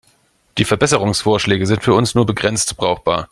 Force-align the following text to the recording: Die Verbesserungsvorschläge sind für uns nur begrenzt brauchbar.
Die 0.57 0.65
Verbesserungsvorschläge 0.65 1.67
sind 1.67 1.83
für 1.83 1.93
uns 1.93 2.15
nur 2.15 2.25
begrenzt 2.25 2.75
brauchbar. 2.75 3.29